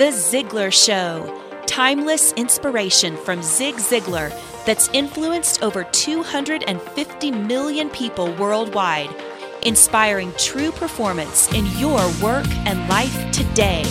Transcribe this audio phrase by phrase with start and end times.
[0.00, 1.28] The Ziglar Show.
[1.66, 4.30] Timeless inspiration from Zig Ziglar
[4.64, 9.14] that's influenced over 250 million people worldwide,
[9.62, 13.84] inspiring true performance in your work and life today.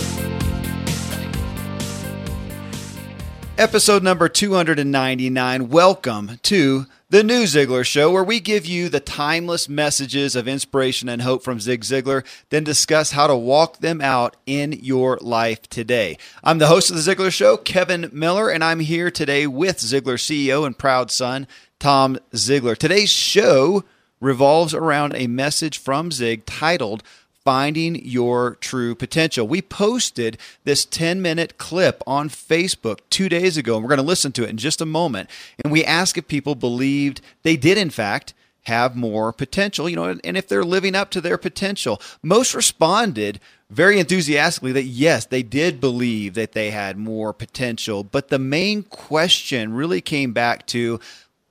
[3.60, 5.68] Episode number 299.
[5.68, 11.10] Welcome to the New Ziglar Show, where we give you the timeless messages of inspiration
[11.10, 15.68] and hope from Zig Ziglar, then discuss how to walk them out in your life
[15.68, 16.16] today.
[16.42, 20.16] I'm the host of the Ziglar Show, Kevin Miller, and I'm here today with Ziglar
[20.16, 21.46] CEO and proud son,
[21.78, 22.78] Tom Ziglar.
[22.78, 23.84] Today's show
[24.22, 27.02] revolves around a message from Zig titled
[27.44, 29.48] Finding Your True Potential.
[29.48, 34.02] We posted this 10 minute clip on Facebook two days ago, and we're going to
[34.02, 35.30] listen to it in just a moment.
[35.62, 40.18] And we asked if people believed they did, in fact, have more potential, you know,
[40.22, 42.00] and if they're living up to their potential.
[42.22, 48.04] Most responded very enthusiastically that yes, they did believe that they had more potential.
[48.04, 51.00] But the main question really came back to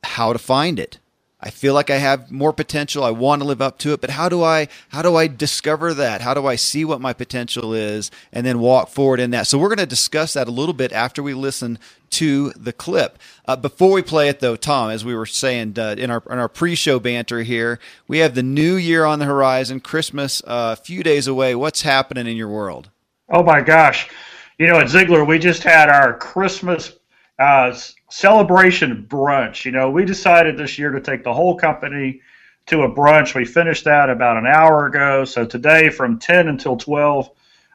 [0.04, 1.00] how to find it.
[1.42, 3.04] I feel like I have more potential.
[3.04, 5.94] I want to live up to it, but how do I how do I discover
[5.94, 6.20] that?
[6.20, 9.48] How do I see what my potential is and then walk forward in that?
[9.48, 11.80] So we're going to discuss that a little bit after we listen
[12.12, 13.18] to the clip.
[13.46, 16.40] Uh, before we play it though, Tom, as we were saying uh, in our in
[16.40, 20.82] our pre-show banter here, we have the new year on the horizon, Christmas uh, a
[20.82, 21.56] few days away.
[21.56, 22.90] What's happening in your world?
[23.30, 24.10] Oh my gosh.
[24.58, 26.99] You know, at Ziglar, we just had our Christmas
[27.40, 27.76] uh,
[28.10, 29.66] celebration brunch.
[29.66, 32.22] You know, we decided this year to take the whole company
[32.66, 33.34] to a brunch.
[33.34, 35.26] We finished that about an hour ago.
[35.26, 37.30] So today, from 10 until 12,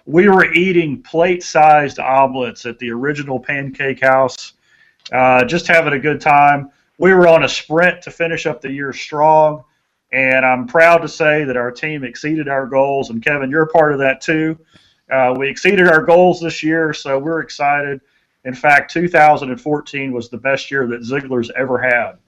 [0.07, 4.53] we were eating plate sized omelets at the original Pancake House,
[5.13, 6.71] uh, just having a good time.
[6.99, 9.65] We were on a sprint to finish up the year strong.
[10.13, 13.11] And I'm proud to say that our team exceeded our goals.
[13.11, 14.57] And Kevin, you're part of that too.
[15.11, 18.01] Uh, we exceeded our goals this year, so we're excited.
[18.45, 22.19] In fact, 2014 was the best year that Ziglar's ever had.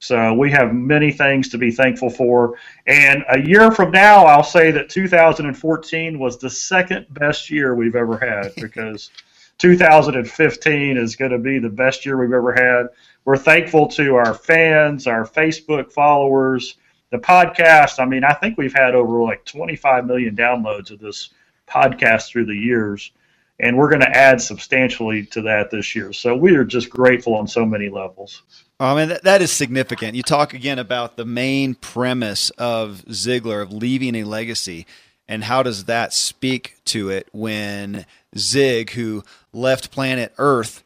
[0.00, 2.58] So we have many things to be thankful for.
[2.86, 7.96] And a year from now, I'll say that 2014 was the second best year we've
[7.96, 9.10] ever had because
[9.58, 12.88] 2015 is going to be the best year we've ever had.
[13.24, 16.76] We're thankful to our fans, our Facebook followers,
[17.10, 18.00] the podcast.
[18.00, 21.30] I mean, I think we've had over like 25 million downloads of this
[21.66, 23.12] podcast through the years
[23.60, 26.12] and we're going to add substantially to that this year.
[26.12, 28.42] So we are just grateful on so many levels.
[28.80, 30.16] I mean, that, that is significant.
[30.16, 34.86] You talk again about the main premise of Ziglar of leaving a legacy,
[35.28, 38.04] and how does that speak to it when
[38.36, 39.22] Zig, who
[39.52, 40.82] left planet Earth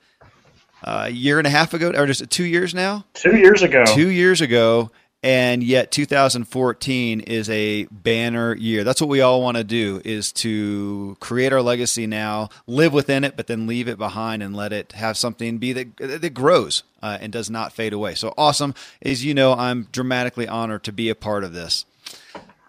[0.85, 3.05] uh, a year and a half ago, or just two years now?
[3.15, 3.85] Two years ago.
[3.87, 4.91] Two years ago,
[5.23, 8.85] and yet 2014 is a banner year.
[8.85, 13.25] That's what we all want to do is to create our legacy now live within
[13.25, 16.85] it but then leave it behind and let it have something be that, that grows
[17.03, 18.15] uh, and does not fade away.
[18.15, 18.75] So awesome.
[19.03, 21.85] As you know i'm dramatically honored to be a part of this.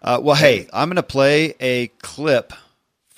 [0.01, 2.53] Uh, well hey i'm going to play a clip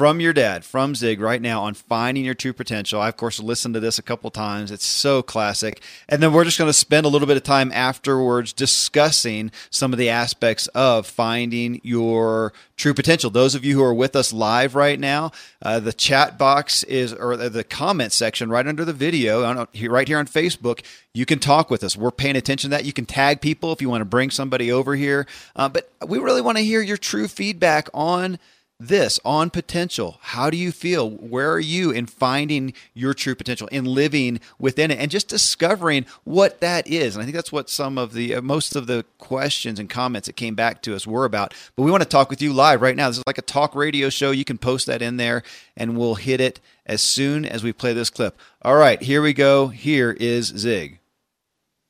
[0.02, 3.00] from your dad, from Zig, right now on finding your true potential.
[3.00, 4.72] I, of course, listened to this a couple times.
[4.72, 5.80] It's so classic.
[6.10, 9.94] And then we're just going to spend a little bit of time afterwards discussing some
[9.94, 13.30] of the aspects of finding your true potential.
[13.30, 17.14] Those of you who are with us live right now, uh, the chat box is,
[17.14, 20.82] or the comment section right under the video, right here on Facebook.
[21.14, 21.96] You can talk with us.
[21.96, 22.86] We're paying attention to that.
[22.86, 25.28] You can tag people if you want to bring somebody over here.
[25.56, 28.40] Uh, but we really want to hear your true feedback on
[28.88, 30.18] this on potential.
[30.22, 31.10] How do you feel?
[31.10, 36.06] Where are you in finding your true potential, in living within it, and just discovering
[36.24, 37.16] what that is?
[37.16, 40.28] And I think that's what some of the uh, most of the questions and comments
[40.28, 41.54] that came back to us were about.
[41.76, 43.08] But we want to talk with you live right now.
[43.08, 44.32] This is like a talk radio show.
[44.32, 45.44] You can post that in there,
[45.78, 48.38] and we'll hit it as soon as we play this clip.
[48.64, 49.68] All right, here we go.
[49.68, 51.00] Here is Zig.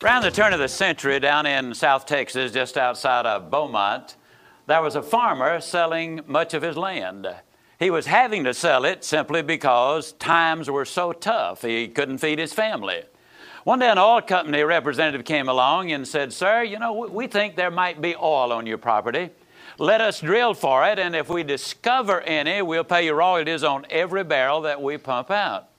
[0.04, 4.18] Around the turn of the century, down in South Texas, just outside of Beaumont
[4.68, 7.28] there was a farmer selling much of his land.
[7.80, 12.40] He was having to sell it simply because times were so tough, he couldn't feed
[12.40, 13.04] his family.
[13.64, 17.56] One day, an oil company representative came along and said, Sir, you know, we think
[17.56, 19.30] there might be oil on your property.
[19.78, 23.86] Let us drill for it, and if we discover any, we'll pay you royalties on
[23.90, 25.70] every barrel that we pump out.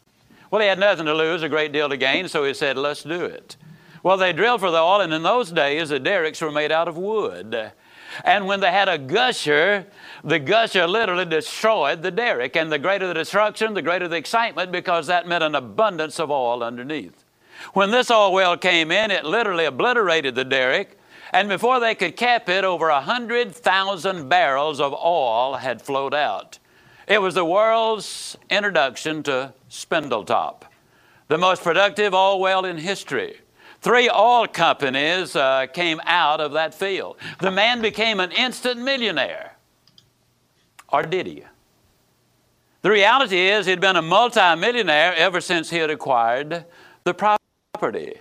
[0.50, 3.02] Well, he had nothing to lose, a great deal to gain, so he said, Let's
[3.02, 3.56] do it.
[4.02, 6.88] Well, they drilled for the oil, and in those days, the derricks were made out
[6.88, 7.72] of wood.
[8.24, 9.86] And when they had a gusher,
[10.22, 12.56] the gusher literally destroyed the derrick.
[12.56, 16.30] And the greater the destruction, the greater the excitement because that meant an abundance of
[16.30, 17.24] oil underneath.
[17.72, 20.98] When this oil well came in, it literally obliterated the derrick.
[21.32, 26.58] And before they could cap it, over a 100,000 barrels of oil had flowed out.
[27.08, 30.62] It was the world's introduction to Spindletop,
[31.28, 33.40] the most productive oil well in history.
[33.82, 37.16] Three oil companies uh, came out of that field.
[37.40, 39.56] The man became an instant millionaire.
[40.88, 41.42] Or did he?
[42.82, 46.64] The reality is, he'd been a multimillionaire ever since he had acquired
[47.02, 48.14] the property.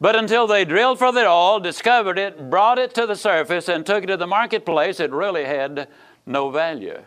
[0.00, 3.84] But until they drilled for the oil, discovered it, brought it to the surface, and
[3.84, 5.88] took it to the marketplace, it really had
[6.26, 6.98] no value.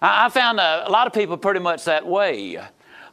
[0.00, 2.60] I found a, lot of people pretty much that way.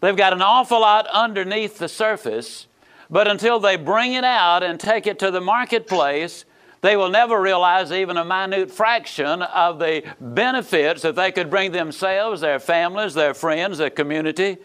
[0.01, 2.67] They've got an awful lot underneath the surface,
[3.13, 6.45] but until they bring it out and take it to the marketplace,
[6.81, 11.71] they will never realize even a minute fraction of the benefits that they could bring
[11.71, 14.57] themselves, their families, their friends, their community,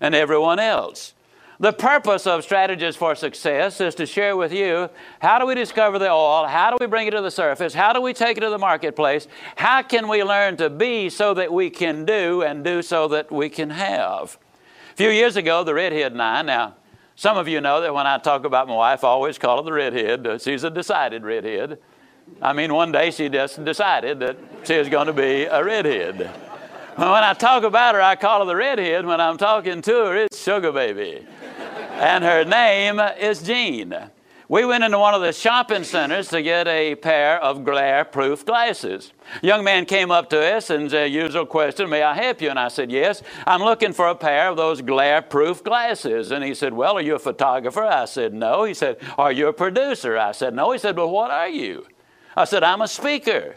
[0.00, 1.14] and everyone else.
[1.58, 4.88] The purpose of Strategies for Success is to share with you
[5.18, 6.46] how do we discover the oil?
[6.46, 7.74] How do we bring it to the surface?
[7.74, 9.26] How do we take it to the marketplace?
[9.56, 13.32] How can we learn to be so that we can do and do so that
[13.32, 14.38] we can have?
[14.92, 16.76] A few years ago, the redhead and I, now,
[17.16, 19.62] some of you know that when I talk about my wife, I always call her
[19.62, 20.42] the redhead.
[20.42, 21.78] She's a decided redhead.
[22.42, 26.18] I mean, one day she just decided that she was going to be a redhead.
[26.96, 29.06] When I talk about her, I call her the redhead.
[29.06, 31.26] When I'm talking to her, it's Sugar Baby.
[31.92, 33.94] And her name is Jean.
[34.48, 38.46] We went into one of the shopping centers to get a pair of glare proof
[38.46, 39.12] glasses.
[39.42, 42.40] A young man came up to us and uh, the usual question, May I help
[42.40, 42.50] you?
[42.50, 46.30] And I said, Yes, I'm looking for a pair of those glare proof glasses.
[46.30, 47.82] And he said, Well, are you a photographer?
[47.82, 48.62] I said, No.
[48.62, 50.16] He said, Are you a producer?
[50.16, 50.70] I said, No.
[50.70, 51.84] He said, Well, what are you?
[52.36, 53.56] I said, I'm a speaker.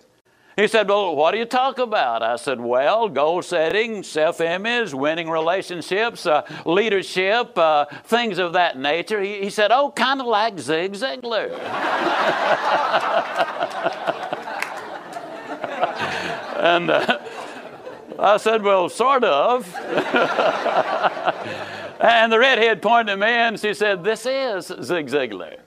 [0.59, 2.21] He said, Well, what do you talk about?
[2.21, 8.77] I said, Well, goal setting, self image, winning relationships, uh, leadership, uh, things of that
[8.77, 9.21] nature.
[9.21, 11.49] He, he said, Oh, kind of like Zig Ziglar.
[16.59, 17.19] and uh,
[18.19, 19.73] I said, Well, sort of.
[22.01, 25.59] and the redhead pointed at me and she said, This is Zig Ziglar.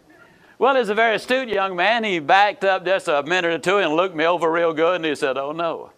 [0.58, 2.04] Well, he's a very astute young man.
[2.04, 5.04] He backed up just a minute or two and looked me over real good and
[5.04, 5.90] he said, Oh no.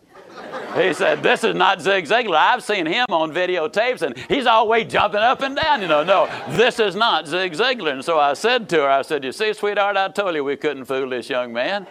[0.77, 2.37] He said, This is not Zig Ziglar.
[2.37, 5.83] I've seen him on videotapes and he's always jumping up and down.
[5.83, 7.93] You know, no, this is not Zig Ziglar.
[7.93, 10.57] And so I said to her, I said, You see, sweetheart, I told you we
[10.57, 11.87] couldn't fool this young man.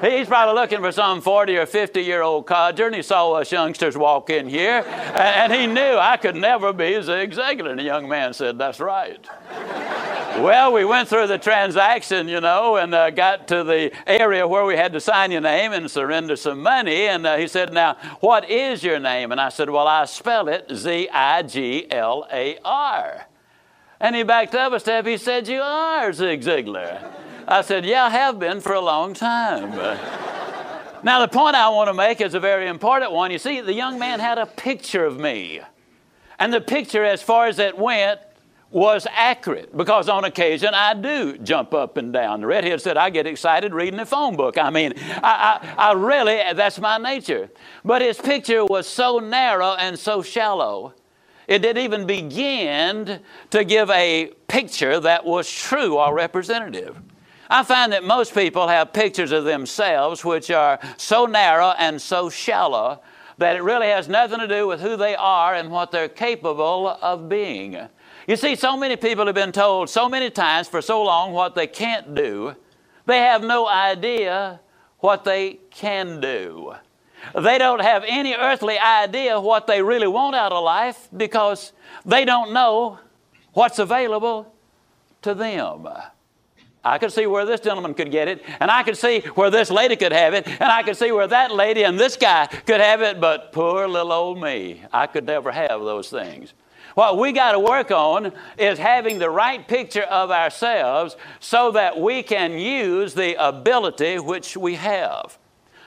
[0.00, 3.50] He's probably looking for some 40 or 50 year old codger, and he saw us
[3.50, 7.70] youngsters walk in here, and, he knew I could never be his Ziglar.
[7.70, 9.24] And the young man said, That's right.
[10.38, 14.64] well, we went through the transaction, you know, and uh, got to the area where
[14.64, 17.06] we had to sign your name and surrender some money.
[17.06, 19.32] And uh, he said, Now, what is your name?
[19.32, 23.26] And I said, Well, I spell it Z I G L A R.
[23.98, 25.06] And he backed up a step.
[25.06, 27.25] He said, You are Zig Ziglar.
[27.46, 29.70] I said, Yeah, I have been for a long time.
[31.02, 33.30] now, the point I want to make is a very important one.
[33.30, 35.60] You see, the young man had a picture of me.
[36.38, 38.20] And the picture, as far as it went,
[38.70, 42.40] was accurate because on occasion I do jump up and down.
[42.40, 44.58] The redhead said, I get excited reading the phone book.
[44.58, 44.92] I mean,
[45.22, 47.48] I, I, I really, that's my nature.
[47.84, 50.94] But his picture was so narrow and so shallow
[51.46, 53.20] it didn't even begin
[53.50, 57.00] to give a picture that was true or representative.
[57.48, 62.28] I find that most people have pictures of themselves which are so narrow and so
[62.28, 63.00] shallow
[63.38, 66.88] that it really has nothing to do with who they are and what they're capable
[66.88, 67.78] of being.
[68.26, 71.54] You see, so many people have been told so many times for so long what
[71.54, 72.56] they can't do,
[73.04, 74.60] they have no idea
[74.98, 76.74] what they can do.
[77.34, 81.72] They don't have any earthly idea what they really want out of life because
[82.04, 82.98] they don't know
[83.52, 84.52] what's available
[85.22, 85.88] to them.
[86.86, 89.70] I could see where this gentleman could get it, and I could see where this
[89.70, 92.80] lady could have it, and I could see where that lady and this guy could
[92.80, 96.54] have it, but poor little old me, I could never have those things.
[96.94, 102.00] What we got to work on is having the right picture of ourselves so that
[102.00, 105.36] we can use the ability which we have.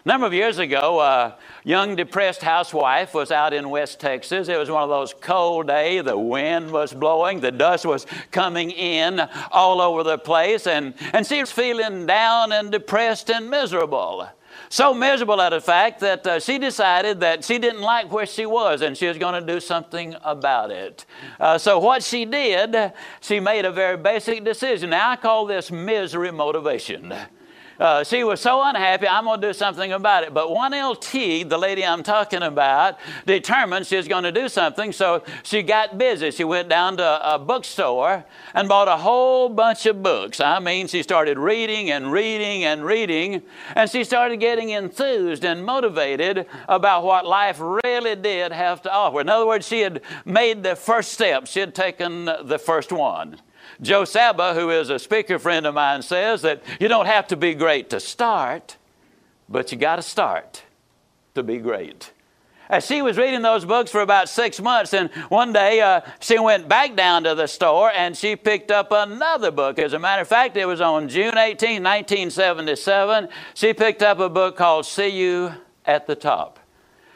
[0.05, 4.47] A number of years ago, a young depressed housewife was out in West Texas.
[4.47, 6.05] It was one of those cold days.
[6.05, 9.19] The wind was blowing, the dust was coming in
[9.51, 14.29] all over the place, and, and she was feeling down and depressed and miserable.
[14.69, 18.45] So miserable at the fact that uh, she decided that she didn't like where she
[18.45, 21.05] was and she was going to do something about it.
[21.39, 24.91] Uh, so, what she did, she made a very basic decision.
[24.91, 27.13] Now, I call this misery motivation.
[27.79, 30.33] Uh, she was so unhappy, I'm going to do something about it.
[30.33, 35.23] But 1LT, the lady I'm talking about, determined she was going to do something, so
[35.43, 36.31] she got busy.
[36.31, 40.41] She went down to a bookstore and bought a whole bunch of books.
[40.41, 43.41] I mean, she started reading and reading and reading,
[43.75, 49.21] and she started getting enthused and motivated about what life really did have to offer.
[49.21, 53.39] In other words, she had made the first step, she had taken the first one.
[53.81, 57.37] Joe Sabah, who is a speaker friend of mine, says that you don't have to
[57.37, 58.77] be great to start,
[59.47, 60.63] but you got to start
[61.35, 62.11] to be great.
[62.69, 66.37] As she was reading those books for about six months, and one day uh, she
[66.37, 69.79] went back down to the store and she picked up another book.
[69.79, 73.29] As a matter of fact, it was on June 18, 1977.
[73.55, 75.53] She picked up a book called See You
[75.85, 76.58] at the Top.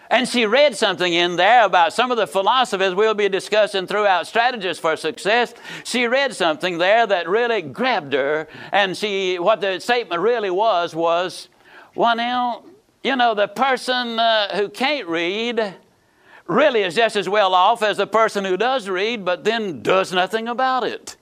[0.10, 4.28] And she read something in there about some of the philosophies we'll be discussing throughout
[4.28, 5.54] Strategies for Success.
[5.84, 8.48] She read something there that really grabbed her.
[8.72, 11.50] And she, what the statement really was, was,
[11.96, 12.64] well, now,
[13.04, 15.76] you know, the person uh, who can't read
[16.48, 20.12] really is just as well off as the person who does read, but then does
[20.12, 21.16] nothing about it.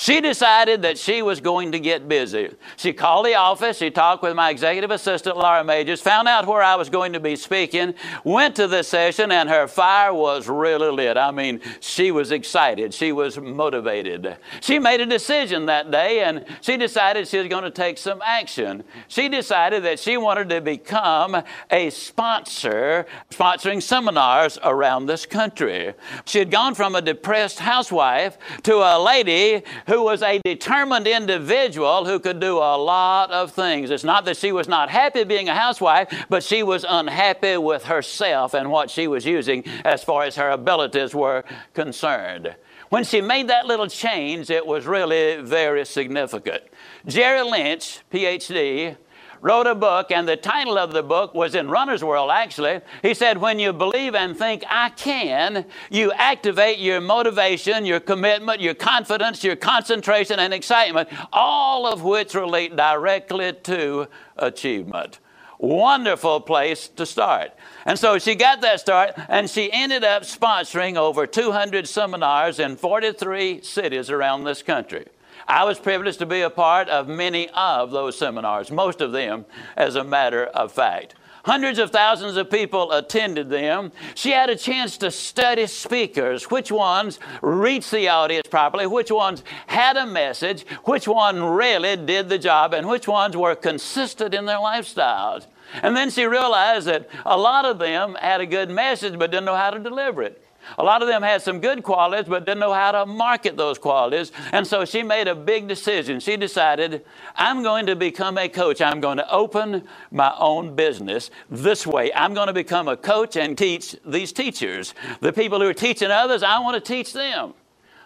[0.00, 2.48] She decided that she was going to get busy.
[2.78, 6.62] She called the office, she talked with my executive assistant, Laura Magers, found out where
[6.62, 7.92] I was going to be speaking,
[8.24, 11.18] went to the session, and her fire was really lit.
[11.18, 14.38] I mean, she was excited, she was motivated.
[14.62, 18.22] She made a decision that day, and she decided she was going to take some
[18.24, 18.84] action.
[19.08, 25.92] She decided that she wanted to become a sponsor, sponsoring seminars around this country.
[26.24, 32.04] She had gone from a depressed housewife to a lady who was a determined individual
[32.04, 33.90] who could do a lot of things.
[33.90, 37.86] It's not that she was not happy being a housewife, but she was unhappy with
[37.86, 41.42] herself and what she was using as far as her abilities were
[41.74, 42.54] concerned.
[42.90, 46.62] When she made that little change, it was really very significant.
[47.08, 48.96] Jerry Lynch, PhD,
[49.40, 52.80] wrote a book, and the title of the book was in Runner's World, actually.
[53.02, 58.60] He said, When you believe and think, I can, you activate your motivation, your commitment,
[58.60, 65.18] your confidence, your concentration, and excitement, all of which relate directly to achievement.
[65.58, 67.52] Wonderful place to start.
[67.84, 72.76] And so she got that start, and she ended up sponsoring over 200 seminars in
[72.76, 75.06] 43 cities around this country.
[75.50, 79.44] I was privileged to be a part of many of those seminars, most of them,
[79.76, 81.16] as a matter of fact.
[81.44, 83.90] Hundreds of thousands of people attended them.
[84.14, 89.42] She had a chance to study speakers, which ones reached the audience properly, which ones
[89.66, 94.44] had a message, which one really did the job, and which ones were consistent in
[94.44, 95.46] their lifestyles.
[95.82, 99.46] And then she realized that a lot of them had a good message but didn't
[99.46, 100.44] know how to deliver it.
[100.78, 103.78] A lot of them had some good qualities, but didn't know how to market those
[103.78, 104.32] qualities.
[104.52, 106.20] And so she made a big decision.
[106.20, 107.04] She decided,
[107.36, 108.80] I'm going to become a coach.
[108.80, 112.12] I'm going to open my own business this way.
[112.12, 114.94] I'm going to become a coach and teach these teachers.
[115.20, 117.54] The people who are teaching others, I want to teach them.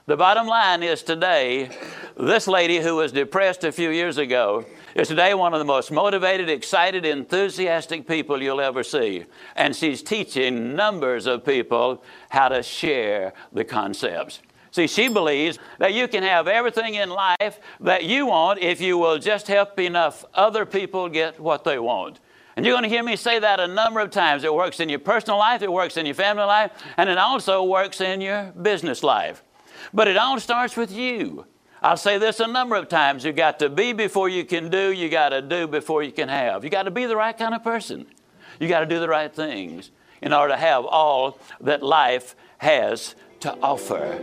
[0.06, 1.70] The bottom line is today,
[2.14, 5.90] this lady who was depressed a few years ago is today one of the most
[5.90, 9.24] motivated, excited, enthusiastic people you'll ever see.
[9.56, 14.42] And she's teaching numbers of people how to share the concepts.
[14.72, 18.98] See, she believes that you can have everything in life that you want if you
[18.98, 22.20] will just help enough other people get what they want.
[22.56, 24.44] And you're going to hear me say that a number of times.
[24.44, 27.64] It works in your personal life, it works in your family life, and it also
[27.64, 29.42] works in your business life.
[29.92, 31.46] But it all starts with you.
[31.82, 33.24] I'll say this a number of times.
[33.24, 36.28] You got to be before you can do, you got to do before you can
[36.28, 36.64] have.
[36.64, 38.06] You got to be the right kind of person.
[38.58, 39.90] You got to do the right things
[40.22, 44.18] in order to have all that life has to offer.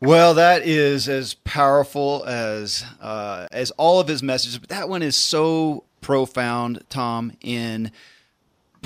[0.00, 5.02] Well, that is as powerful as uh, as all of his messages, but that one
[5.02, 7.92] is so profound, Tom, in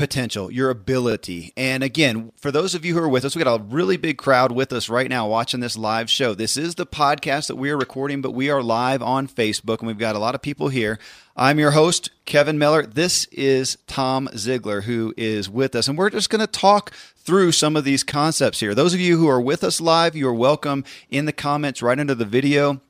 [0.00, 1.52] potential, your ability.
[1.59, 4.16] And again, for those of you who are with us, we got a really big
[4.16, 6.33] crowd with us right now watching this live show.
[6.33, 9.87] This is the podcast that we are recording, but we are live on Facebook and
[9.87, 10.99] we've got a lot of people here.
[11.37, 12.87] I'm your host, Kevin Miller.
[12.87, 17.52] This is Tom Ziglar, who is with us, and we're just going to talk through
[17.52, 18.75] some of these concepts here.
[18.75, 22.00] Those of you who are with us live, you are welcome in the comments right
[22.00, 22.80] under the video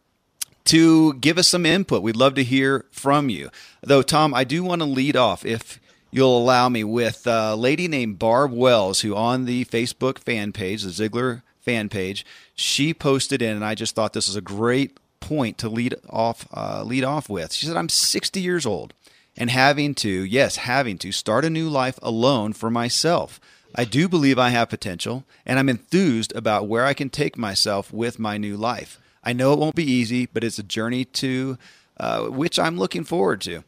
[0.67, 2.05] to give us some input.
[2.05, 3.51] We'd love to hear from you.
[3.83, 5.45] Though, Tom, I do want to lead off.
[5.45, 10.53] If you'll allow me with a lady named Barb Wells, who on the Facebook fan
[10.53, 12.25] page, the Ziglar fan page,
[12.55, 16.47] she posted in, and I just thought this was a great point to lead off
[16.55, 17.53] uh, lead off with.
[17.53, 18.95] She said, "I'm 60 years old
[19.37, 23.41] and having to, yes, having to start a new life alone for myself."
[23.75, 27.93] I do believe I have potential, and I'm enthused about where I can take myself
[27.93, 28.99] with my new life.
[29.23, 31.57] I know it won't be easy, but it's a journey to
[32.01, 33.63] uh, which I'm looking forward to.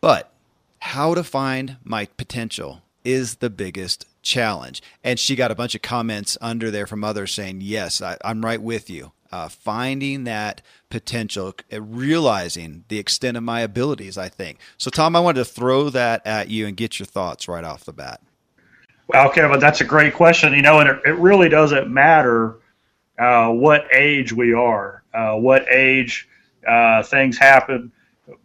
[0.00, 0.30] But
[0.94, 4.80] how to find my potential is the biggest challenge.
[5.02, 8.44] And she got a bunch of comments under there from others saying, Yes, I, am
[8.44, 9.10] right with you.
[9.32, 14.60] Uh, finding that potential, uh, realizing the extent of my abilities, I think.
[14.78, 17.84] So, Tom, I wanted to throw that at you and get your thoughts right off
[17.84, 18.20] the bat.
[19.08, 20.54] Well, Kevin, that's a great question.
[20.54, 22.58] You know, and it, it really doesn't matter
[23.18, 26.28] uh, what age we are, uh, what age
[26.64, 27.90] uh, things happen.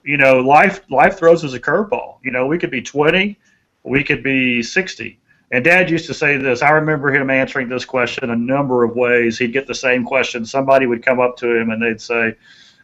[0.03, 2.17] You know, life life throws us a curveball.
[2.23, 3.37] You know, we could be 20,
[3.83, 5.19] we could be 60.
[5.51, 6.61] And Dad used to say this.
[6.61, 9.37] I remember him answering this question a number of ways.
[9.37, 10.45] He'd get the same question.
[10.45, 12.35] Somebody would come up to him and they'd say,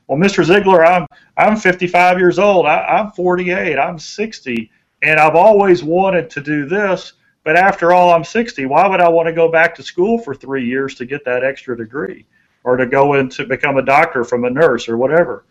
[0.08, 0.44] "Well, Mr.
[0.44, 1.06] Ziglar, I'm
[1.38, 2.66] I'm 55 years old.
[2.66, 3.78] I, I'm 48.
[3.78, 4.72] I'm 60,
[5.04, 8.66] and I've always wanted to do this." But after all, I'm 60.
[8.66, 11.44] Why would I want to go back to school for three years to get that
[11.44, 12.26] extra degree
[12.64, 15.46] or to go in to become a doctor from a nurse or whatever?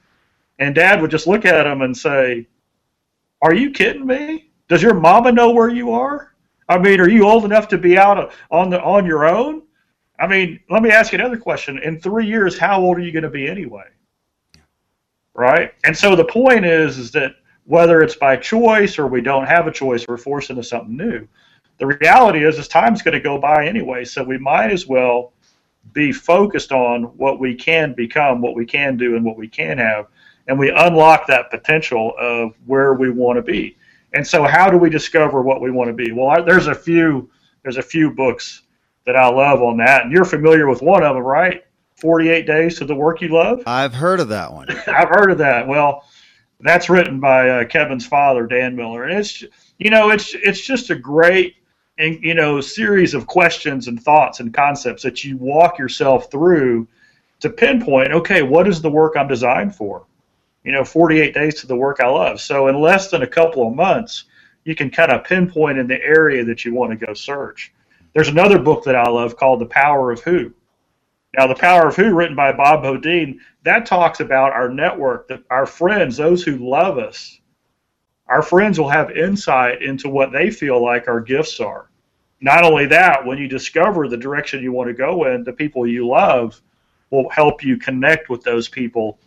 [0.58, 2.46] And dad would just look at him and say,
[3.42, 4.50] Are you kidding me?
[4.68, 6.34] Does your mama know where you are?
[6.68, 9.62] I mean, are you old enough to be out on the on your own?
[10.18, 11.78] I mean, let me ask you another question.
[11.78, 13.88] In three years, how old are you going to be anyway?
[15.34, 15.73] Right?
[15.84, 17.32] And so the point is, is that
[17.64, 21.26] whether it's by choice or we don't have a choice, we're forced into something new
[21.78, 24.04] the reality is, is time's going to go by anyway.
[24.04, 25.32] So we might as well
[25.92, 29.78] be focused on what we can become, what we can do, and what we can
[29.78, 30.06] have,
[30.48, 33.76] and we unlock that potential of where we want to be.
[34.12, 36.12] And so, how do we discover what we want to be?
[36.12, 37.30] Well, I, there's a few
[37.62, 38.62] there's a few books
[39.06, 41.64] that I love on that, and you're familiar with one of them, right?
[41.96, 43.62] 48 Days to the Work You Love.
[43.66, 44.70] I've heard of that one.
[44.86, 45.66] I've heard of that.
[45.66, 46.04] Well,
[46.60, 49.44] that's written by uh, Kevin's father, Dan Miller, and it's
[49.78, 51.56] you know it's it's just a great
[51.98, 56.86] and you know series of questions and thoughts and concepts that you walk yourself through
[57.40, 60.04] to pinpoint okay what is the work i'm designed for
[60.64, 62.40] you know 48 days to the work i love.
[62.40, 64.25] So in less than a couple of months
[64.64, 67.73] you can kind of pinpoint in the area that you want to go search.
[68.14, 70.52] There's another book that i love called the power of who.
[71.37, 75.42] Now the power of who written by bob beaudine that talks about our network that
[75.50, 77.38] our friends those who love us
[78.26, 81.90] our friends will have insight into what they feel like our gifts are.
[82.40, 85.87] Not only that, when you discover the direction you want to go in, the people
[85.87, 86.61] you love
[87.11, 89.18] will help you connect with those people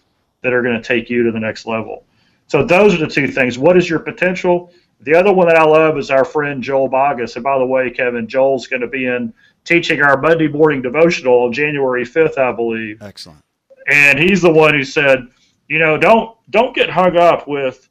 [0.42, 2.06] that are going to take you to the next level.
[2.48, 3.58] So those are the two things.
[3.58, 4.72] What is your potential?
[5.02, 7.36] The other one that I love is our friend Joel Boggess.
[7.36, 11.44] And by the way, Kevin, Joel's going to be in teaching our Monday morning devotional
[11.44, 13.02] on January 5th, I believe.
[13.02, 13.44] Excellent.
[13.88, 15.28] And he's the one who said,
[15.68, 17.90] you know, don't don't get hung up with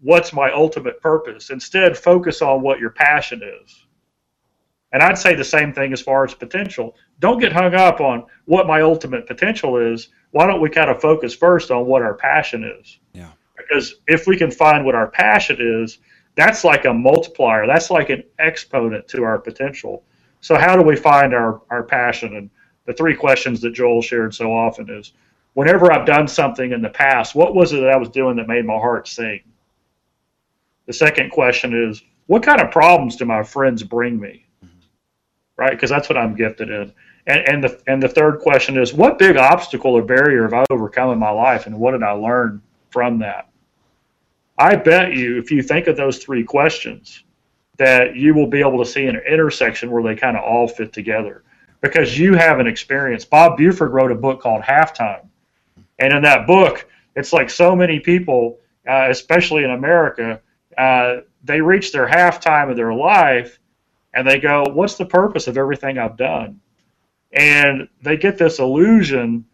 [0.00, 1.50] what's my ultimate purpose.
[1.50, 3.86] Instead, focus on what your passion is.
[4.92, 6.94] And I'd say the same thing as far as potential.
[7.18, 10.08] Don't get hung up on what my ultimate potential is.
[10.34, 12.98] Why don't we kind of focus first on what our passion is?
[13.12, 13.30] Yeah.
[13.56, 15.98] Because if we can find what our passion is,
[16.34, 17.68] that's like a multiplier.
[17.68, 20.02] That's like an exponent to our potential.
[20.40, 22.34] So how do we find our, our passion?
[22.34, 22.50] And
[22.84, 25.12] the three questions that Joel shared so often is
[25.52, 28.48] whenever I've done something in the past, what was it that I was doing that
[28.48, 29.40] made my heart sing?
[30.86, 34.46] The second question is, what kind of problems do my friends bring me?
[34.64, 34.78] Mm-hmm.
[35.56, 35.70] Right?
[35.70, 36.92] Because that's what I'm gifted in.
[37.26, 40.64] And, and the and the third question is, what big obstacle or barrier have I
[40.70, 43.48] overcome in my life, and what did I learn from that?
[44.58, 47.24] I bet you, if you think of those three questions,
[47.78, 50.92] that you will be able to see an intersection where they kind of all fit
[50.92, 51.42] together
[51.80, 53.24] because you have an experience.
[53.24, 55.26] Bob Buford wrote a book called Halftime,
[55.98, 58.58] and in that book, it's like so many people,
[58.88, 60.40] uh, especially in America,
[60.76, 63.58] uh, they reach their halftime of their life
[64.12, 66.60] and they go, What's the purpose of everything I've done?
[67.34, 69.44] And they get this illusion,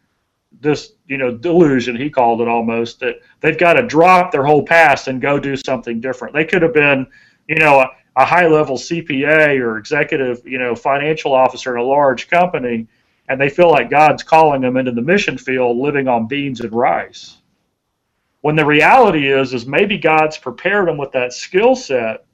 [0.60, 4.64] this, you know, delusion, he called it almost, that they've got to drop their whole
[4.64, 6.34] past and go do something different.
[6.34, 7.06] They could have been,
[7.48, 11.86] you know, a, a high level CPA or executive, you know, financial officer in a
[11.86, 12.86] large company,
[13.28, 16.72] and they feel like God's calling them into the mission field living on beans and
[16.72, 17.40] rice
[18.42, 22.24] when the reality is, is maybe God's prepared them with that skill set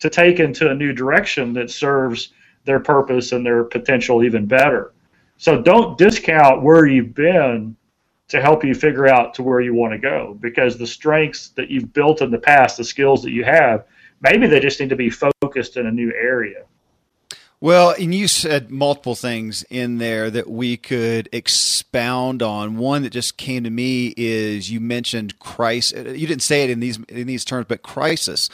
[0.00, 2.32] to take into a new direction that serves
[2.68, 4.92] their purpose and their potential even better.
[5.38, 7.74] So don't discount where you've been
[8.28, 11.70] to help you figure out to where you want to go because the strengths that
[11.70, 13.84] you've built in the past, the skills that you have,
[14.20, 16.64] maybe they just need to be focused in a new area.
[17.60, 22.76] Well, and you said multiple things in there that we could expound on.
[22.76, 26.06] One that just came to me is you mentioned crisis.
[26.06, 28.48] Uh, you didn't say it in these in these terms, but crisis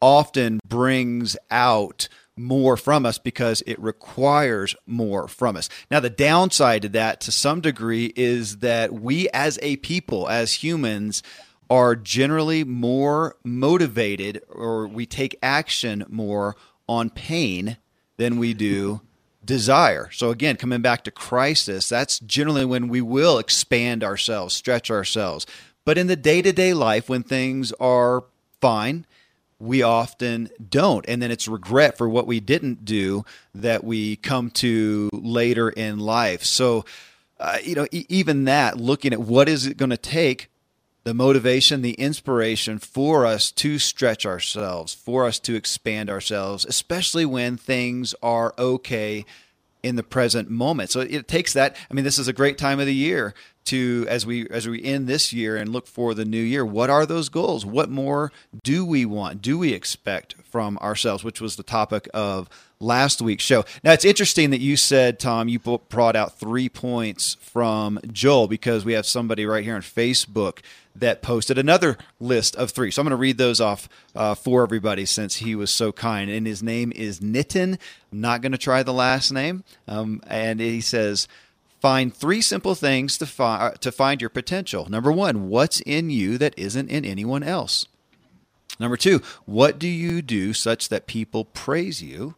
[0.00, 5.68] often brings out more from us because it requires more from us.
[5.90, 10.54] Now, the downside to that, to some degree, is that we as a people, as
[10.54, 11.22] humans,
[11.70, 16.56] are generally more motivated or we take action more
[16.88, 17.76] on pain
[18.16, 19.00] than we do
[19.44, 20.10] desire.
[20.12, 25.46] So, again, coming back to crisis, that's generally when we will expand ourselves, stretch ourselves.
[25.84, 28.24] But in the day to day life, when things are
[28.60, 29.06] fine,
[29.60, 31.04] we often don't.
[31.08, 35.98] And then it's regret for what we didn't do that we come to later in
[35.98, 36.44] life.
[36.44, 36.84] So,
[37.40, 40.48] uh, you know, e- even that, looking at what is it going to take,
[41.04, 47.24] the motivation, the inspiration for us to stretch ourselves, for us to expand ourselves, especially
[47.24, 49.24] when things are okay
[49.82, 50.90] in the present moment.
[50.90, 51.76] So it takes that.
[51.90, 53.32] I mean, this is a great time of the year
[53.68, 56.64] to as we as we end this year and look for the new year.
[56.64, 57.64] What are those goals?
[57.64, 59.42] What more do we want?
[59.42, 61.24] Do we expect from ourselves?
[61.24, 62.48] Which was the topic of
[62.80, 63.64] last week's show.
[63.82, 68.84] Now it's interesting that you said, Tom, you brought out three points from Joel because
[68.84, 70.60] we have somebody right here on Facebook
[70.94, 72.90] that posted another list of three.
[72.90, 76.30] So I'm going to read those off uh, for everybody since he was so kind.
[76.30, 77.78] And his name is Nitin.
[78.12, 79.64] I'm not going to try the last name.
[79.86, 81.28] Um, and he says,
[81.80, 84.88] Find three simple things to, fi- uh, to find your potential.
[84.90, 87.86] Number one, what's in you that isn't in anyone else?
[88.80, 92.34] Number two, what do you do such that people praise you?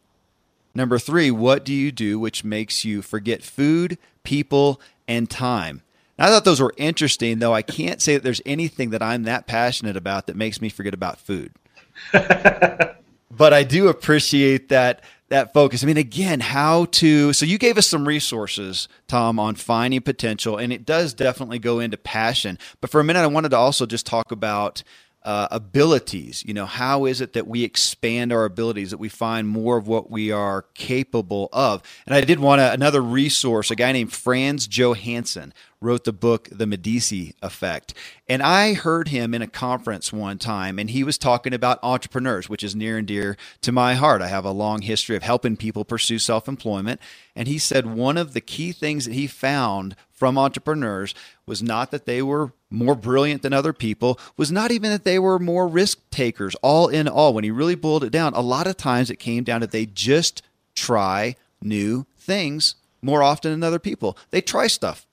[0.73, 5.81] Number three, what do you do which makes you forget food, people, and time?
[6.17, 9.47] I thought those were interesting, though I can't say that there's anything that I'm that
[9.47, 11.51] passionate about that makes me forget about food.
[12.13, 15.81] but I do appreciate that that focus.
[15.83, 17.33] I mean, again, how to.
[17.33, 21.79] So you gave us some resources, Tom, on finding potential, and it does definitely go
[21.79, 22.59] into passion.
[22.81, 24.83] But for a minute, I wanted to also just talk about
[25.23, 26.43] uh, abilities.
[26.45, 29.87] You know, how is it that we expand our abilities, that we find more of
[29.87, 31.83] what we are capable of?
[32.05, 36.47] And I did want to, another resource, a guy named Frans Johansson wrote the book
[36.51, 37.93] The Medici Effect.
[38.29, 42.47] And I heard him in a conference one time, and he was talking about entrepreneurs,
[42.47, 44.21] which is near and dear to my heart.
[44.21, 47.01] I have a long history of helping people pursue self employment.
[47.35, 51.15] And he said one of the key things that he found from entrepreneurs
[51.47, 55.17] was not that they were more brilliant than other people, was not even that they
[55.17, 56.53] were more risk takers.
[56.61, 59.43] All in all, when he really boiled it down, a lot of times it came
[59.43, 60.43] down to they just
[60.75, 64.15] try new things more often than other people.
[64.29, 65.07] They try stuff.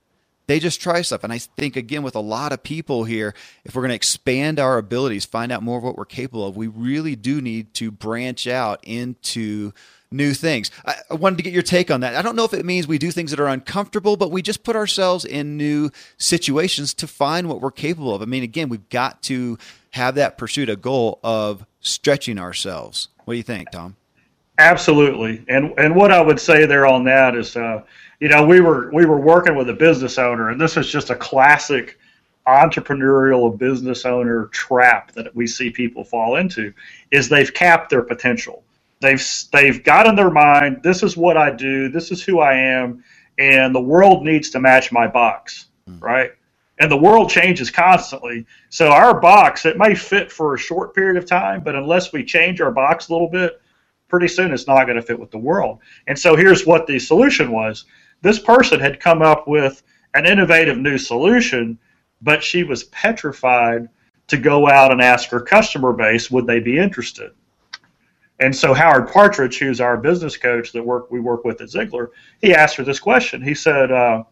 [0.46, 1.24] They just try stuff.
[1.24, 3.32] And I think, again, with a lot of people here,
[3.64, 6.54] if we're going to expand our abilities, find out more of what we're capable of,
[6.54, 9.72] we really do need to branch out into
[10.10, 10.70] new things.
[10.86, 12.14] I, I wanted to get your take on that.
[12.14, 14.62] I don't know if it means we do things that are uncomfortable, but we just
[14.62, 18.22] put ourselves in new situations to find what we're capable of.
[18.22, 19.58] I mean, again, we've got to
[19.90, 23.08] have that pursuit, a goal of stretching ourselves.
[23.24, 23.96] What do you think, Tom?
[24.58, 25.44] Absolutely.
[25.48, 27.82] And and what I would say there on that is uh,
[28.20, 31.10] you know, we were we were working with a business owner, and this is just
[31.10, 31.98] a classic
[32.46, 36.72] entrepreneurial business owner trap that we see people fall into
[37.10, 38.64] is they've capped their potential.
[39.00, 42.54] They've they've got in their mind, this is what I do, this is who I
[42.54, 43.04] am,
[43.38, 46.02] and the world needs to match my box, mm.
[46.02, 46.32] right?
[46.80, 48.46] And the world changes constantly.
[48.70, 52.24] So our box, it may fit for a short period of time, but unless we
[52.24, 53.60] change our box a little bit,
[54.08, 55.80] pretty soon it's not going to fit with the world.
[56.06, 57.84] And so here's what the solution was
[58.22, 59.82] this person had come up with
[60.14, 61.78] an innovative new solution,
[62.22, 63.88] but she was petrified
[64.28, 67.32] to go out and ask her customer base would they be interested.
[68.40, 72.08] And so Howard Partridge, who's our business coach that work we work with at Ziglar,
[72.40, 73.42] he asked her this question.
[73.42, 74.22] He said, uh,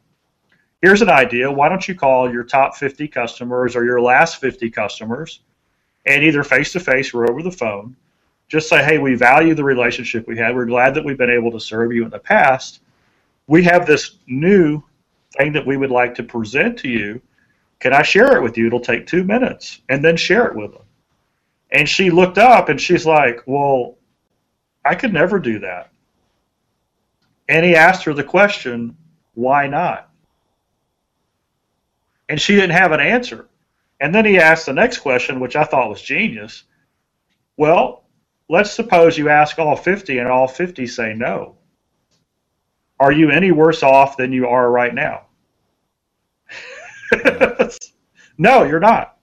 [0.80, 1.50] "Here's an idea.
[1.50, 5.40] Why don't you call your top 50 customers or your last 50 customers,
[6.06, 7.96] and either face to face or over the phone,
[8.48, 10.54] just say, hey, we value the relationship we had.
[10.54, 12.80] We're glad that we've been able to serve you in the past,
[13.48, 14.82] we have this new
[15.36, 17.20] thing that we would like to present to you.
[17.78, 18.66] Can I share it with you?
[18.66, 20.82] It'll take two minutes, and then share it with them.
[21.70, 23.96] And she looked up and she's like, Well,
[24.84, 25.90] I could never do that.
[27.48, 28.96] And he asked her the question,
[29.34, 30.10] Why not?
[32.28, 33.48] And she didn't have an answer.
[34.00, 36.64] And then he asked the next question, which I thought was genius.
[37.56, 38.04] Well,
[38.48, 41.56] let's suppose you ask all 50 and all 50 say no
[42.98, 45.26] are you any worse off than you are right now?
[48.38, 49.15] no, you're not.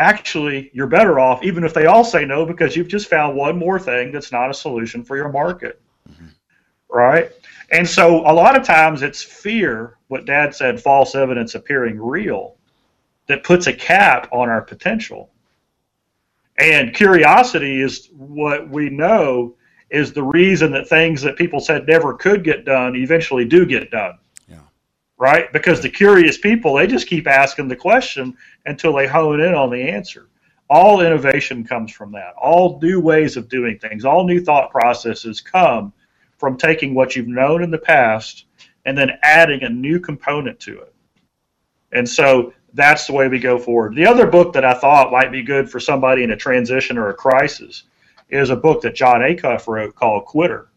[0.00, 3.58] Actually, you're better off, even if they all say no, because you've just found one
[3.58, 5.78] more thing that's not a solution for your market.
[6.10, 6.28] Mm-hmm.
[6.88, 7.30] Right?
[7.70, 12.56] And so a lot of times it's fear, what dad said, false evidence appearing real,
[13.26, 15.30] that puts a cap on our potential.
[16.58, 19.54] And curiosity is what we know
[19.90, 23.90] is the reason that things that people said never could get done eventually do get
[23.90, 24.18] done.
[25.20, 25.52] Right?
[25.52, 29.70] Because the curious people, they just keep asking the question until they hone in on
[29.70, 30.28] the answer.
[30.70, 32.32] All innovation comes from that.
[32.40, 35.92] All new ways of doing things, all new thought processes come
[36.38, 38.46] from taking what you've known in the past
[38.86, 40.94] and then adding a new component to it.
[41.92, 43.94] And so that's the way we go forward.
[43.94, 47.10] The other book that I thought might be good for somebody in a transition or
[47.10, 47.82] a crisis
[48.30, 50.69] is a book that Jon Acuff wrote called Quitter.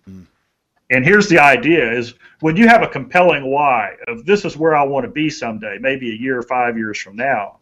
[0.94, 4.76] And here's the idea is when you have a compelling why of this is where
[4.76, 7.58] I want to be someday, maybe a year or five years from now,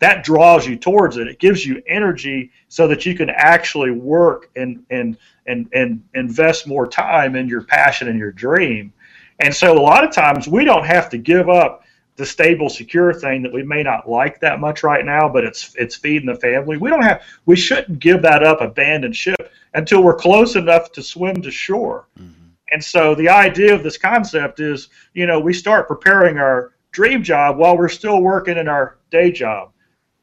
[0.00, 1.28] that draws you towards it.
[1.28, 6.66] It gives you energy so that you can actually work and and and and invest
[6.66, 8.92] more time in your passion and your dream.
[9.38, 11.84] And so a lot of times we don't have to give up
[12.16, 15.76] the stable, secure thing that we may not like that much right now, but it's
[15.76, 16.76] it's feeding the family.
[16.76, 21.04] We don't have we shouldn't give that up, abandon ship until we're close enough to
[21.04, 22.08] swim to shore.
[22.18, 22.43] Mm-hmm.
[22.70, 27.22] And so the idea of this concept is, you know, we start preparing our dream
[27.22, 29.72] job while we're still working in our day job.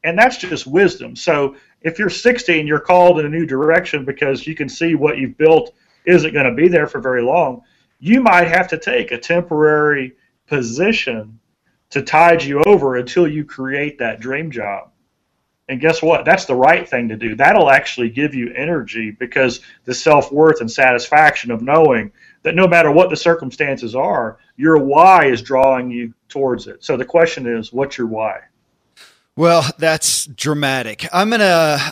[0.04, 1.14] And that's just wisdom.
[1.14, 5.18] So if you're 16, you're called in a new direction because you can see what
[5.18, 5.74] you've built
[6.04, 7.62] isn't going to be there for very long.
[8.00, 10.16] You might have to take a temporary
[10.48, 11.38] position
[11.90, 14.90] to tide you over until you create that dream job.
[15.68, 16.24] And guess what?
[16.24, 17.36] That's the right thing to do.
[17.36, 22.66] That'll actually give you energy because the self worth and satisfaction of knowing that no
[22.66, 26.84] matter what the circumstances are, your why is drawing you towards it.
[26.84, 28.40] So the question is, what's your why?
[29.34, 31.08] Well, that's dramatic.
[31.10, 31.46] I'm going to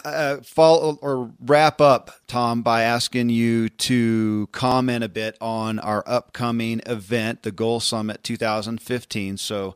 [0.04, 6.04] uh, follow or wrap up, Tom, by asking you to comment a bit on our
[6.06, 9.38] upcoming event, the Goal Summit 2015.
[9.38, 9.74] So,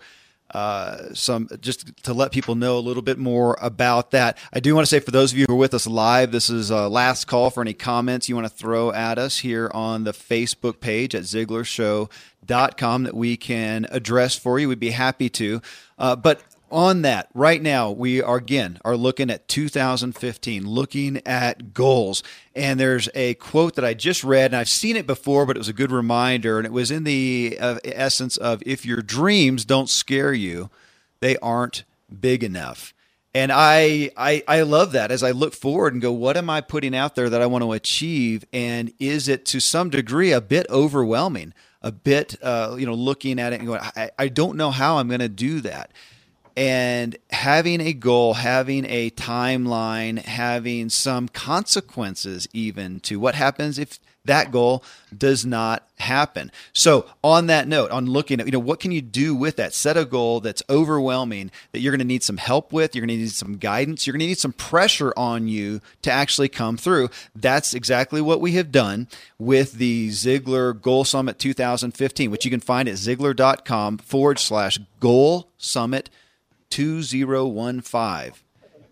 [0.54, 4.38] uh, some just to let people know a little bit more about that.
[4.52, 6.48] I do want to say for those of you who are with us live, this
[6.48, 10.04] is a last call for any comments you want to throw at us here on
[10.04, 14.68] the Facebook page at ZiglarShow.com that we can address for you.
[14.68, 15.60] We'd be happy to.
[15.98, 16.40] Uh, but
[16.74, 22.22] on that right now we are again are looking at 2015 looking at goals.
[22.54, 25.60] And there's a quote that i just read and i've seen it before but it
[25.60, 29.64] was a good reminder and it was in the uh, essence of if your dreams
[29.64, 30.70] don't scare you
[31.20, 31.84] they aren't
[32.20, 32.94] big enough.
[33.34, 36.60] And I, I i love that as i look forward and go what am i
[36.60, 38.44] putting out there that i want to achieve?
[38.52, 43.38] And is it to some degree a bit overwhelming a bit uh, you know looking
[43.38, 45.92] at it and going I, I don't know how i'm going to do that
[46.56, 53.98] and having a goal, having a timeline, having some consequences even to what happens if
[54.24, 54.82] that goal
[55.16, 56.50] does not happen.
[56.72, 59.74] So, on that note, on looking at, you know, what can you do with that?
[59.74, 63.16] Set a goal that's overwhelming that you're going to need some help with, you're going
[63.16, 66.76] to need some guidance, you're going to need some pressure on you to actually come
[66.76, 67.10] through.
[67.34, 72.60] That's exactly what we have done with the Ziglar Goal Summit 2015, which you can
[72.60, 76.08] find at ziglar.com forward slash goal summit
[76.74, 78.32] 2015.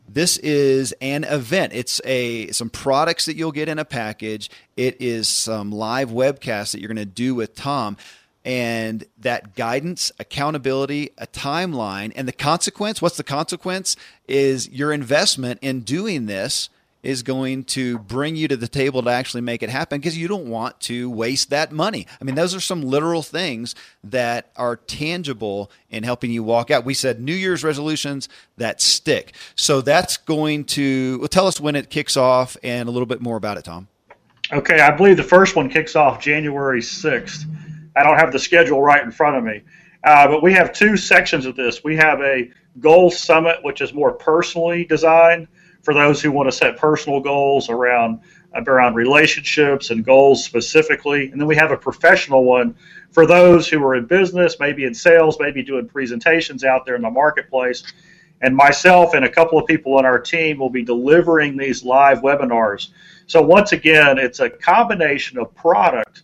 [0.08, 1.72] This is an event.
[1.74, 4.50] It's a some products that you'll get in a package.
[4.76, 7.96] It is some live webcasts that you're going to do with Tom
[8.44, 13.02] and that guidance, accountability, a timeline, and the consequence.
[13.02, 13.96] What's the consequence?
[14.28, 16.68] Is your investment in doing this
[17.02, 20.28] is going to bring you to the table to actually make it happen because you
[20.28, 22.06] don't want to waste that money.
[22.20, 26.84] I mean, those are some literal things that are tangible in helping you walk out.
[26.84, 29.34] We said New Year's resolutions that stick.
[29.56, 33.20] So that's going to well, tell us when it kicks off and a little bit
[33.20, 33.88] more about it, Tom.
[34.52, 37.44] Okay, I believe the first one kicks off January 6th.
[37.96, 39.62] I don't have the schedule right in front of me.
[40.04, 41.82] Uh, but we have two sections of this.
[41.84, 45.48] We have a goal summit, which is more personally designed
[45.82, 48.20] for those who want to set personal goals around
[48.54, 51.30] around relationships and goals specifically.
[51.30, 52.74] And then we have a professional one
[53.10, 57.02] for those who are in business, maybe in sales, maybe doing presentations out there in
[57.02, 57.82] the marketplace.
[58.42, 62.18] And myself and a couple of people on our team will be delivering these live
[62.18, 62.88] webinars.
[63.26, 66.22] So once again, it's a combination of product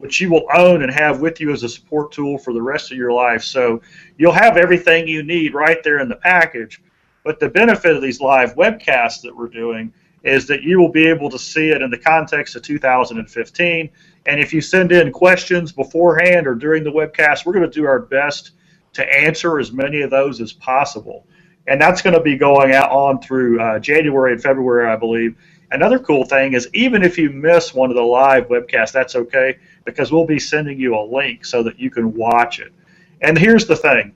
[0.00, 2.90] which you will own and have with you as a support tool for the rest
[2.90, 3.44] of your life.
[3.44, 3.82] So
[4.16, 6.80] you'll have everything you need right there in the package.
[7.24, 11.06] But the benefit of these live webcasts that we're doing is that you will be
[11.06, 13.90] able to see it in the context of 2015.
[14.26, 17.86] And if you send in questions beforehand or during the webcast, we're going to do
[17.86, 18.52] our best
[18.92, 21.26] to answer as many of those as possible.
[21.66, 25.36] And that's going to be going out on through uh, January and February, I believe.
[25.70, 29.56] Another cool thing is even if you miss one of the live webcasts, that's okay
[29.84, 32.72] because we'll be sending you a link so that you can watch it.
[33.20, 34.14] And here's the thing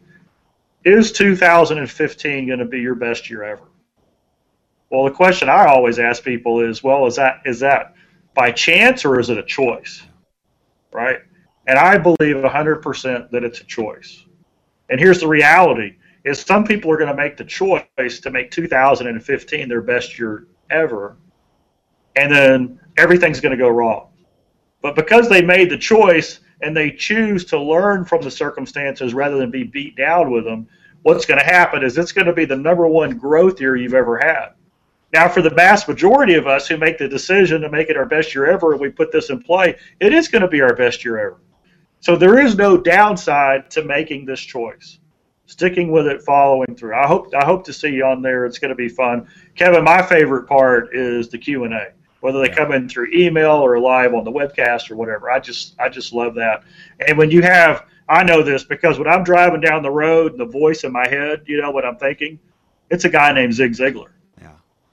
[0.85, 3.69] is 2015 going to be your best year ever?
[4.91, 7.95] Well, the question I always ask people is, well, is that is that
[8.35, 10.03] by chance or is it a choice?
[10.93, 11.19] Right?
[11.67, 14.25] And I believe 100% that it's a choice.
[14.91, 18.51] And here's the reality is some people are going to make the choice to make
[18.51, 21.17] 2015 their best year ever
[22.17, 24.09] and then everything's going to go wrong.
[24.83, 29.37] But because they made the choice and they choose to learn from the circumstances rather
[29.37, 30.67] than be beat down with them,
[31.03, 33.95] what's going to happen is it's going to be the number one growth year you've
[33.95, 34.49] ever had.
[35.13, 38.07] Now, for the vast majority of us who make the decision to make it our
[38.07, 40.75] best year ever and we put this in play, it is going to be our
[40.75, 41.37] best year ever.
[42.01, 44.99] So there is no downside to making this choice.
[45.47, 46.95] Sticking with it, following through.
[46.95, 48.47] I hope I hope to see you on there.
[48.47, 49.29] It's going to be fun.
[49.55, 51.93] Kevin, my favorite part is the Q and A
[52.25, 55.31] whether they come in through email or live on the webcast or whatever.
[55.31, 56.63] I just I just love that.
[57.07, 60.41] And when you have I know this because when I'm driving down the road and
[60.41, 62.39] the voice in my head, you know what I'm thinking?
[62.89, 64.09] It's a guy named Zig Ziglar.
[64.41, 64.53] Yeah.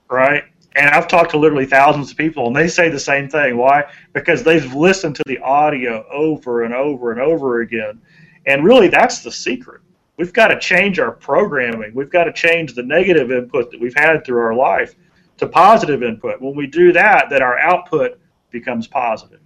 [0.10, 0.44] Right?
[0.76, 3.56] And I've talked to literally thousands of people and they say the same thing.
[3.56, 3.86] Why?
[4.12, 8.02] Because they've listened to the audio over and over and over again.
[8.46, 9.80] And really that's the secret.
[10.18, 11.96] We've got to change our programming.
[11.96, 14.96] We've got to change the negative input that we've had through our life
[15.42, 16.40] to positive input.
[16.40, 18.20] When we do that, then our output
[18.52, 19.40] becomes positive.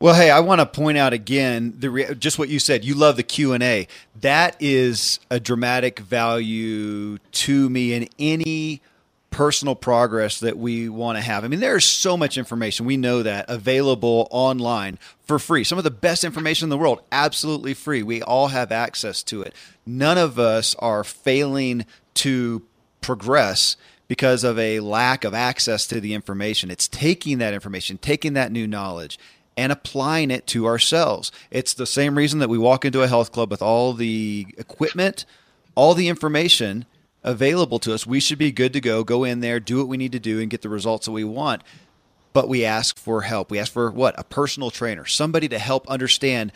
[0.00, 2.84] Well, hey, I want to point out again the re- just what you said.
[2.84, 3.86] You love the Q and A.
[4.20, 8.82] That is a dramatic value to me in any
[9.30, 11.44] personal progress that we want to have.
[11.44, 12.84] I mean, there's so much information.
[12.84, 15.62] We know that available online for free.
[15.62, 18.02] Some of the best information in the world, absolutely free.
[18.02, 19.54] We all have access to it.
[19.86, 22.62] None of us are failing to
[23.00, 23.76] progress
[24.08, 26.70] because of a lack of access to the information.
[26.70, 29.18] It's taking that information, taking that new knowledge,
[29.56, 31.30] and applying it to ourselves.
[31.50, 35.24] It's the same reason that we walk into a health club with all the equipment,
[35.74, 36.86] all the information
[37.22, 38.06] available to us.
[38.06, 40.40] We should be good to go, go in there, do what we need to do,
[40.40, 41.62] and get the results that we want.
[42.32, 43.50] But we ask for help.
[43.50, 44.18] We ask for what?
[44.18, 46.50] A personal trainer, somebody to help understand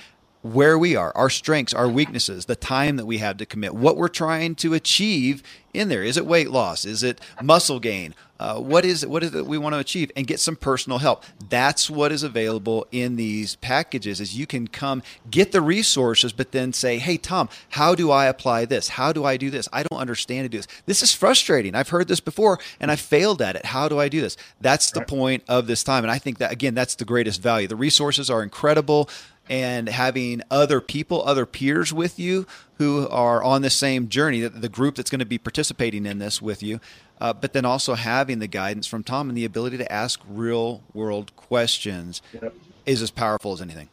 [0.53, 3.97] where we are, our strengths, our weaknesses, the time that we have to commit, what
[3.97, 6.03] we're trying to achieve in there.
[6.03, 6.85] Is it weight loss?
[6.85, 8.15] Is it muscle gain?
[8.39, 10.11] Uh, what is it, what is it we want to achieve?
[10.15, 11.25] And get some personal help.
[11.49, 14.21] That's what is available in these packages.
[14.21, 18.27] Is you can come get the resources, but then say, "Hey, Tom, how do I
[18.27, 18.89] apply this?
[18.89, 19.69] How do I do this?
[19.73, 20.69] I don't understand to do this.
[20.85, 21.75] This is frustrating.
[21.75, 23.67] I've heard this before, and I failed at it.
[23.67, 26.53] How do I do this?" That's the point of this time, and I think that
[26.53, 27.69] again, that's the greatest value.
[27.69, 29.09] The resources are incredible
[29.49, 32.47] and having other people, other peers with you
[32.79, 36.43] who are on the same journey, the group that's going to be participating in this
[36.43, 36.81] with you,
[37.21, 40.83] uh, but then also having the guidance from Tom and the ability to ask real
[40.93, 42.55] world questions yep.
[42.85, 43.89] is as powerful as anything.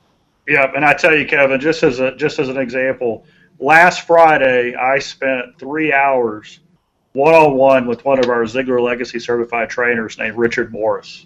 [0.48, 3.26] Yeah, and I tell you, Kevin, just as a just as an example,
[3.60, 6.60] last Friday I spent three hours
[7.14, 11.26] one on one with one of our Ziglar Legacy certified trainers named Richard Morris.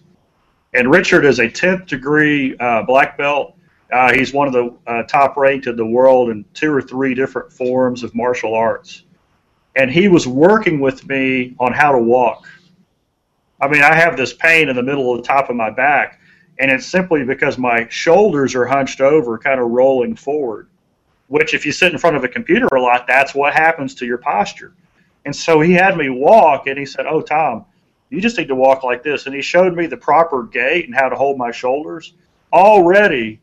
[0.74, 3.57] And Richard is a 10th degree uh, black belt
[3.92, 7.14] uh, he's one of the uh, top ranked in the world in two or three
[7.14, 9.04] different forms of martial arts.
[9.76, 12.48] And he was working with me on how to walk.
[13.62, 16.20] I mean, I have this pain in the middle of the top of my back,
[16.60, 20.68] and it's simply because my shoulders are hunched over, kind of rolling forward.
[21.28, 24.06] Which, if you sit in front of a computer a lot, that's what happens to
[24.06, 24.74] your posture.
[25.26, 27.66] And so he had me walk, and he said, Oh, Tom,
[28.10, 29.26] you just need to walk like this.
[29.26, 32.14] And he showed me the proper gait and how to hold my shoulders.
[32.54, 33.42] Already,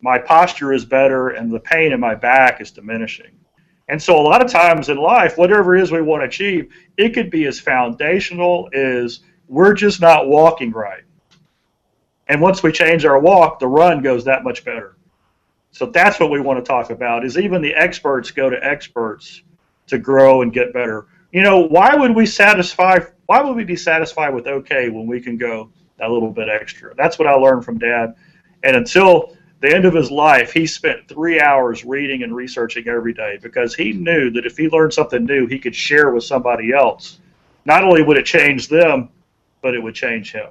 [0.00, 3.32] my posture is better and the pain in my back is diminishing.
[3.88, 6.72] And so, a lot of times in life, whatever it is we want to achieve,
[6.96, 11.04] it could be as foundational as we're just not walking right.
[12.26, 14.96] And once we change our walk, the run goes that much better.
[15.70, 19.42] So that's what we want to talk about is even the experts go to experts
[19.88, 21.06] to grow and get better.
[21.32, 25.20] You know, why would we satisfy why would we be satisfied with okay when we
[25.20, 26.94] can go a little bit extra?
[26.94, 28.14] That's what I learned from dad.
[28.62, 33.14] And until the end of his life, he spent three hours reading and researching every
[33.14, 36.72] day because he knew that if he learned something new, he could share with somebody
[36.72, 37.18] else.
[37.64, 39.08] Not only would it change them,
[39.62, 40.48] but it would change him.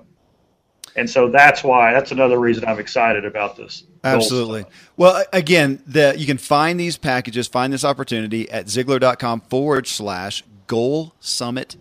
[0.95, 3.83] And so that's why that's another reason I'm excited about this.
[4.03, 4.65] Absolutely.
[4.95, 10.43] Well, again, the, you can find these packages, find this opportunity at Ziglar.com forward slash
[10.67, 11.75] goal summit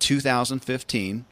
[0.00, 1.26] 2015.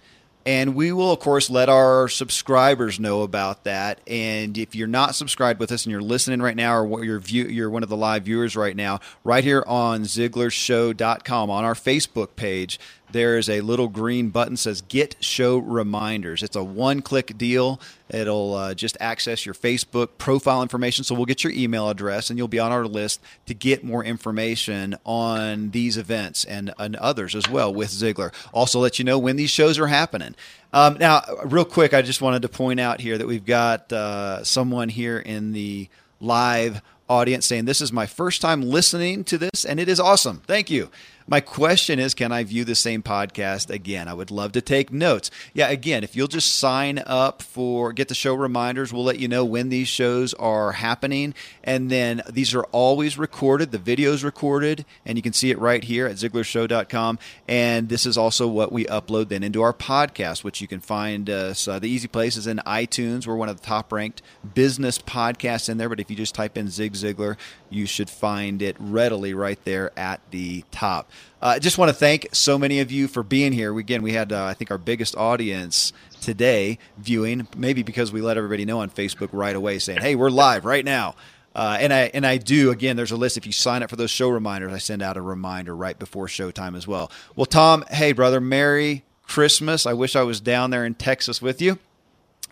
[0.46, 4.00] And we will, of course, let our subscribers know about that.
[4.06, 7.44] And if you're not subscribed with us and you're listening right now, or you're, view,
[7.44, 12.34] you're one of the live viewers right now, right here on ZiglarShow.com on our Facebook
[12.36, 16.42] page, there is a little green button says Get Show Reminders.
[16.42, 17.80] It's a one click deal.
[18.10, 21.04] It'll uh, just access your Facebook profile information.
[21.04, 24.04] So we'll get your email address and you'll be on our list to get more
[24.04, 28.32] information on these events and, and others as well with Ziglar.
[28.52, 30.34] Also, let you know when these shows are happening.
[30.72, 34.44] Um, now, real quick, I just wanted to point out here that we've got uh,
[34.44, 35.88] someone here in the
[36.20, 40.42] live audience saying, This is my first time listening to this, and it is awesome.
[40.46, 40.90] Thank you.
[41.30, 44.08] My question is, can I view the same podcast again?
[44.08, 45.30] I would love to take notes.
[45.52, 49.28] Yeah, again, if you'll just sign up for get the show reminders, we'll let you
[49.28, 51.34] know when these shows are happening.
[51.62, 53.72] And then these are always recorded.
[53.72, 57.18] The video's recorded, and you can see it right here at ZiglarShow.com.
[57.46, 61.28] And this is also what we upload then into our podcast, which you can find
[61.28, 61.68] us.
[61.68, 63.26] Uh, the easy place is in iTunes.
[63.26, 64.22] We're one of the top ranked
[64.54, 65.90] business podcasts in there.
[65.90, 67.36] But if you just type in Zig Ziglar,
[67.68, 71.10] you should find it readily right there at the top.
[71.40, 73.72] Uh, I just want to thank so many of you for being here.
[73.72, 78.20] We, again, we had, uh, I think, our biggest audience today viewing, maybe because we
[78.20, 81.14] let everybody know on Facebook right away saying, hey, we're live right now.
[81.54, 82.94] Uh, and I and I do again.
[82.96, 83.36] There's a list.
[83.36, 86.26] If you sign up for those show reminders, I send out a reminder right before
[86.26, 87.10] showtime as well.
[87.34, 89.84] Well, Tom, hey brother, Merry Christmas.
[89.84, 91.78] I wish I was down there in Texas with you.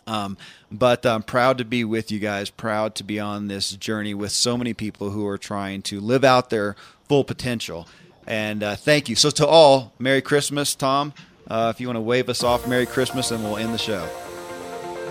[0.09, 0.37] Um,
[0.71, 4.33] but I'm proud to be with you guys, proud to be on this journey with
[4.33, 6.77] so many people who are trying to live out their
[7.09, 7.89] full potential.
[8.27, 9.17] And uh, thank you.
[9.17, 11.13] So, to all, Merry Christmas, Tom.
[11.49, 14.09] Uh, if you want to wave us off, Merry Christmas, and we'll end the show.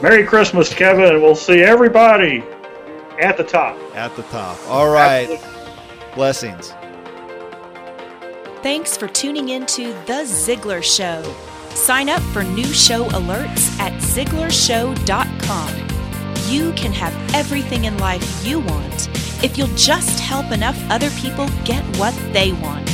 [0.01, 2.43] Merry Christmas, Kevin, we'll see everybody
[3.21, 3.77] at the top.
[3.95, 4.57] At the top.
[4.67, 5.29] All right.
[5.29, 6.13] Absolutely.
[6.15, 6.73] Blessings.
[8.61, 11.23] Thanks for tuning in to The Ziglar Show.
[11.75, 15.71] Sign up for new show alerts at ZiglarShow.com.
[16.49, 19.09] You can have everything in life you want
[19.43, 22.85] if you'll just help enough other people get what they want.